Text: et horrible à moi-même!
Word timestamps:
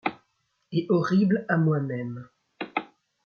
et 0.71 0.87
horrible 0.89 1.45
à 1.47 1.57
moi-même! 1.57 2.27